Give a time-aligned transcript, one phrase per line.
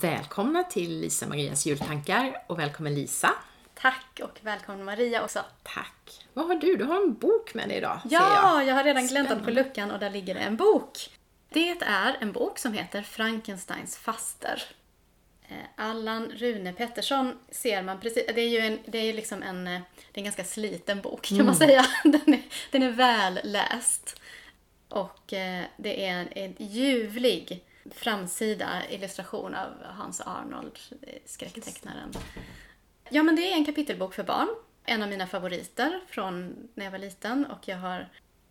[0.00, 3.30] Välkomna till Lisa Marias jultankar och välkommen Lisa.
[3.74, 5.44] Tack och välkommen Maria också.
[5.62, 6.26] Tack.
[6.34, 6.76] Vad har du?
[6.76, 8.00] Du har en bok med dig idag.
[8.04, 8.68] Ja, jag.
[8.68, 11.10] jag har redan gläntat på luckan och där ligger det en bok.
[11.48, 14.62] Det är en bok som heter Frankensteins faster.
[15.48, 19.66] Eh, Allan Rune Pettersson ser man precis, det är ju en, det är liksom en,
[19.66, 19.80] eh,
[20.12, 21.86] det är en ganska sliten bok kan man säga.
[22.04, 24.20] Den är, den är väl läst.
[24.88, 32.12] Och eh, det är en, en ljuvlig framsida illustration av Hans Arnold, eh, skräcktecknaren.
[33.08, 34.48] Ja, men det är en kapitelbok för barn.
[34.84, 38.08] En av mina favoriter från när jag var liten och jag har,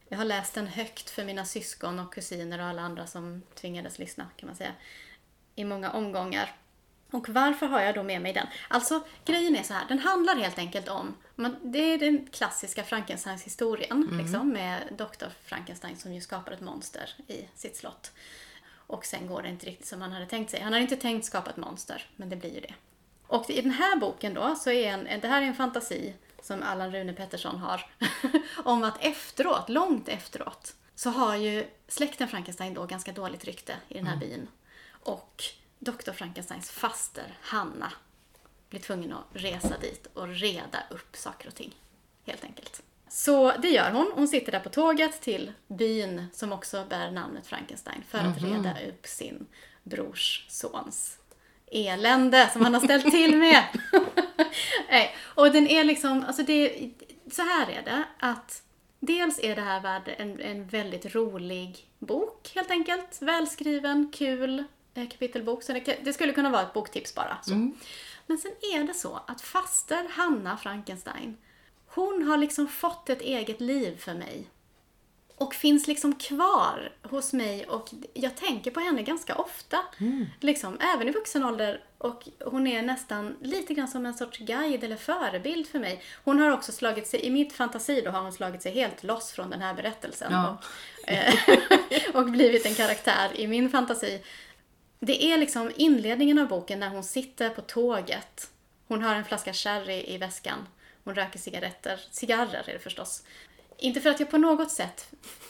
[0.09, 3.99] jag har läst den högt för mina syskon och kusiner och alla andra som tvingades
[3.99, 4.71] lyssna kan man säga.
[5.55, 6.55] I många omgångar.
[7.11, 8.47] Och varför har jag då med mig den?
[8.67, 12.83] Alltså, grejen är så här, den handlar helt enkelt om, man, det är den klassiska
[12.83, 15.27] Frankensteins historien, liksom, med Dr.
[15.43, 18.11] Frankenstein som ju skapar ett monster i sitt slott.
[18.87, 20.59] Och sen går det inte riktigt som han hade tänkt sig.
[20.59, 22.73] Han hade inte tänkt skapa ett monster, men det blir ju det.
[23.27, 26.63] Och i den här boken då, så är en, det här är en fantasi som
[26.63, 27.91] Allan Rune Pettersson har,
[28.65, 33.93] om att efteråt, långt efteråt, så har ju släkten Frankenstein då ganska dåligt rykte i
[33.93, 34.47] den här byn.
[34.89, 35.43] Och
[35.79, 36.11] Dr.
[36.11, 37.91] Frankensteins faster, Hanna,
[38.69, 41.75] blir tvungen att resa dit och reda upp saker och ting.
[42.25, 42.83] Helt enkelt.
[43.09, 44.11] Så det gör hon.
[44.15, 48.73] Hon sitter där på tåget till byn som också bär namnet Frankenstein för att reda
[48.89, 49.47] upp sin
[49.83, 51.17] brors sons
[51.71, 53.63] elände som han har ställt till med.
[54.89, 56.89] Nej, och den är liksom, alltså det,
[57.31, 58.63] så här är det att
[58.99, 63.21] dels är det här värd en, en väldigt rolig bok helt enkelt.
[63.21, 64.63] Välskriven, kul
[64.93, 65.63] eh, kapitelbok.
[65.63, 67.37] Så det, det skulle kunna vara ett boktips bara.
[67.41, 67.71] Så.
[68.27, 71.37] Men sen är det så att faster Hanna Frankenstein,
[71.87, 74.47] hon har liksom fått ett eget liv för mig.
[75.35, 79.77] Och finns liksom kvar hos mig och jag tänker på henne ganska ofta.
[80.39, 81.83] Liksom, även i vuxen ålder.
[81.97, 86.03] Och hon är nästan lite grann som en sorts guide eller förebild för mig.
[86.23, 89.31] Hon har också slagit sig, i mitt fantasi då har hon slagit sig helt loss
[89.31, 90.31] från den här berättelsen.
[90.31, 90.57] Ja.
[91.03, 91.33] Och, eh,
[92.13, 94.21] och blivit en karaktär i min fantasi.
[94.99, 98.51] Det är liksom inledningen av boken när hon sitter på tåget.
[98.87, 100.67] Hon har en flaska sherry i väskan.
[101.07, 101.99] Hon röker cigaretter.
[102.11, 103.23] Cigarrer är det förstås.
[103.77, 105.09] Inte för att jag på något sätt...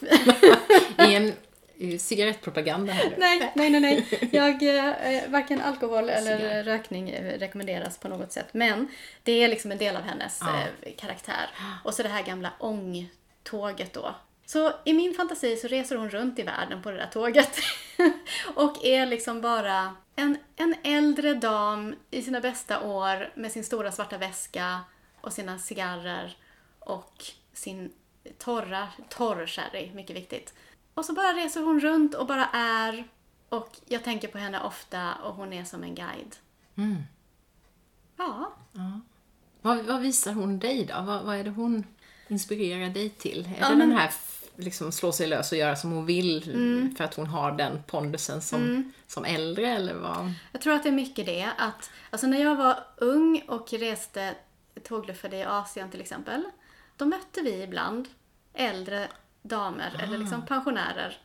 [0.98, 1.32] I en
[1.80, 3.14] eh, cigarettpropaganda här nu.
[3.18, 4.28] Nej, nej, nej, nej.
[4.32, 6.62] Jag, eh, varken alkohol eller Cigarr.
[6.64, 8.46] rökning eh, rekommenderas på något sätt.
[8.52, 8.88] Men
[9.22, 10.62] det är liksom en del av hennes Ja.
[10.82, 11.50] eh, karaktär.
[11.84, 14.14] Och så det här gamla ångtåget då.
[14.46, 17.58] Så i min fantasi så reser hon runt i världen på det där tåget.
[18.54, 23.92] och är liksom bara en, en äldre dam i sina bästa år med sin stora
[23.92, 24.80] svarta väska
[25.20, 26.36] och sina cigarrer
[26.78, 27.92] och sin
[28.38, 30.54] torra, torr sherry, mycket viktigt.
[30.94, 33.04] Och så bara reser hon runt och bara är
[33.48, 36.36] och jag tänker på henne ofta och hon är som en guide.
[36.76, 37.02] Mm.
[38.16, 38.52] Ja,
[39.62, 41.02] Vad, vad visar hon dig då?
[41.02, 41.84] Vad, vad är det hon
[42.28, 43.46] inspirerar dig till?
[43.56, 44.12] Är Ja, det men- den här
[44.56, 46.42] liksom slå sig lös och göra som hon vill
[46.96, 50.32] för att hon har den pondusen som, som äldre eller vad?
[50.52, 54.34] jag tror att det är mycket det att, alltså när jag var ung och reste
[54.80, 56.44] tågluffade i Asien till exempel,
[56.96, 58.08] då mötte vi ibland
[58.54, 59.08] äldre
[59.42, 61.18] damer eller liksom pensionärer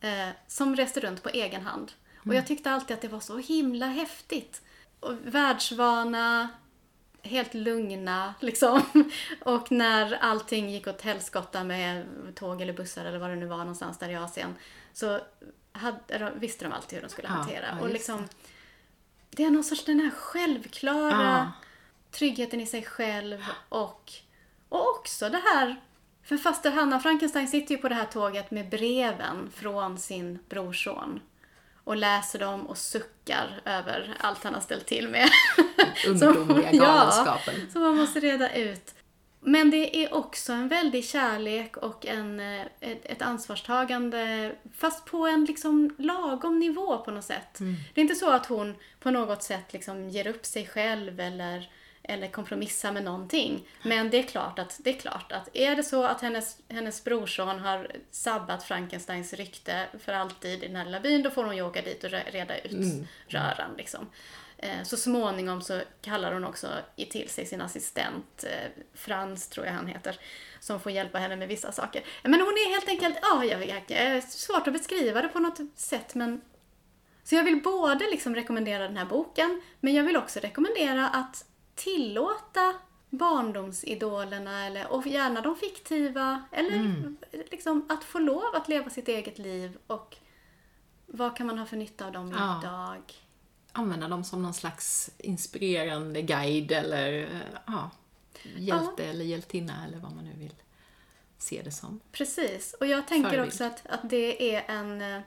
[0.00, 1.92] eh, som reste runt på egen hand.
[2.26, 4.62] Och jag tyckte alltid att det var så himla häftigt.
[5.00, 6.48] Och världsvana,
[7.22, 8.82] helt lugna liksom.
[9.40, 13.58] Och när allting gick åt helskotta med tåg eller bussar eller vad det nu var
[13.58, 14.54] någonstans där i Asien
[14.92, 15.20] så
[15.72, 17.66] hade, visste de alltid hur de skulle Ja, hantera.
[17.76, 18.28] ja, och liksom,
[19.30, 21.52] det är någon sorts den här självklara Ja.
[22.10, 24.12] Tryggheten i sig själv och,
[24.68, 25.76] och också det här
[26.24, 31.20] för faster Hanna Frankenstein sitter ju på det här tåget med breven från sin brorson
[31.84, 35.28] och läser dem och suckar över allt han har ställt till med.
[36.06, 37.70] Ungdomliga Ja, galenskapen.
[37.72, 38.94] som man måste reda ut.
[39.40, 45.26] Men det är också en väldig kärlek och en, eh, ett, ett ansvarstagande fast på
[45.26, 47.58] en liksom lagom nivå på något sätt.
[47.94, 51.70] Det är inte så att hon på något sätt liksom ger upp sig själv eller,
[52.08, 53.68] eller kompromissar med någonting.
[53.82, 57.04] Men det är klart att, det är klart att är det så att hennes, hennes
[57.04, 61.56] brorson har sabbat Frankensteins rykte för alltid i den här lilla byn, då får hon
[61.56, 62.72] ju åka dit och re- reda ut
[63.26, 64.06] röran liksom.
[64.58, 66.68] Eh, Så småningom så kallar hon också
[67.10, 70.16] till sig sin assistent, eh, Frans tror jag han heter,
[70.60, 72.02] som får hjälpa henne med vissa saker.
[72.22, 75.38] Men hon är helt enkelt, ja, jag vet, det är svårt att beskriva det på
[75.38, 76.40] något sätt men
[77.24, 81.44] så jag vill både liksom rekommendera den här boken, men jag vill också rekommendera att
[81.78, 82.74] tillåta
[83.10, 87.14] barndomsidolerna, eller, och gärna de fiktiva, eller
[87.50, 90.16] liksom att få lov att leva sitt eget liv och
[91.06, 92.60] vad kan man ha för nytta av dem Ja.
[92.62, 93.02] idag?
[93.72, 97.90] använda dem som någon slags inspirerande guide eller eh, ja,
[98.56, 100.54] hjälte eller hjältinna eller vad man nu vill
[101.38, 102.00] se det som.
[102.12, 103.48] Precis, och jag tänker Förebild.
[103.48, 105.02] också att, att det är en...
[105.02, 105.20] eh,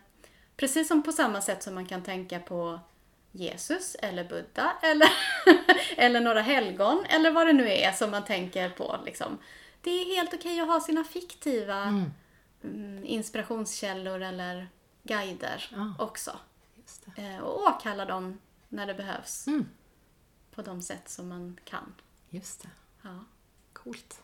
[0.57, 2.79] Precis som på samma sätt som man kan tänka på
[3.31, 5.09] Jesus eller Buddha eller,
[5.97, 8.99] eller några helgon eller vad det nu är som man tänker på.
[9.05, 9.37] Liksom.
[9.81, 11.77] Det är helt okej att ha sina fiktiva
[12.63, 14.67] mm, inspirationskällor eller
[15.03, 15.93] guider Ja.
[15.99, 16.39] också.
[16.77, 17.21] Just det.
[17.21, 18.39] Eh, och åkalla dem
[18.69, 19.47] när det behövs.
[19.47, 19.65] Mm.
[20.55, 21.93] På de sätt som man kan.
[22.29, 22.69] Just det.
[23.03, 23.19] Ja.
[23.73, 24.21] Coolt.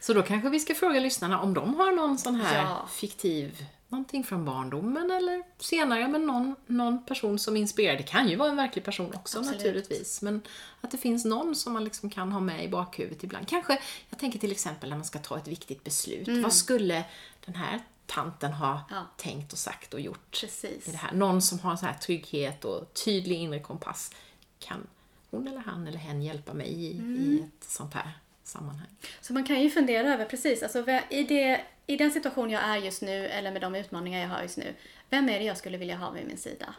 [0.00, 2.86] Så då kanske vi ska fråga lyssnarna om de har någon sån här Ja.
[2.92, 7.96] fiktiv, någonting från barndomen eller senare, men någon, någon person som inspirerar.
[7.96, 9.58] Det kan ju vara en verklig person också Absolut.
[9.60, 10.42] naturligtvis, men
[10.80, 13.48] att det finns någon som man liksom kan ha med i bakhuvudet ibland.
[13.48, 13.78] Kanske,
[14.10, 16.28] jag tänker till exempel när man ska ta ett viktigt beslut.
[16.42, 17.04] Vad skulle
[17.44, 18.82] den här tanten ha Mm.
[18.90, 19.06] Ja.
[19.16, 20.88] tänkt och sagt och gjort Precis.
[20.88, 21.12] i det här?
[21.12, 24.12] Någon som har så här trygghet och tydlig inre kompass.
[24.58, 24.86] Kan
[25.30, 27.16] hon eller han eller hen hjälpa mig i, Mm.
[27.22, 28.12] i ett sånt här
[28.44, 28.88] sammanhang?
[29.20, 32.76] Så man kan ju fundera över precis, alltså i, det, i den situation jag är
[32.76, 34.74] just nu eller med de utmaningar jag har just nu,
[35.10, 36.74] vem är det jag skulle vilja ha vid min sida?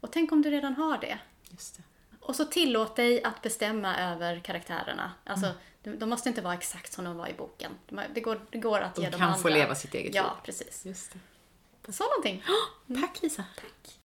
[0.00, 1.18] Och tänk om du redan har det.
[1.50, 1.82] Just det.
[2.20, 5.12] Och så tillåt dig att bestämma över karaktärerna.
[5.24, 5.52] Alltså,
[5.82, 7.72] de, de måste inte vara exakt som de var i boken.
[7.88, 9.42] De, det, går, det går att De ge dem kan andra.
[9.42, 10.30] få leva sitt eget Ja, liv.
[10.44, 10.86] precis.
[10.86, 11.12] Just
[11.82, 11.92] det.
[11.92, 12.42] Så någonting.
[13.00, 13.44] Tack Lisa.
[13.56, 13.98] Tack.